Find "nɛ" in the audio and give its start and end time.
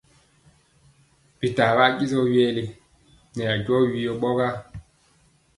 3.35-3.43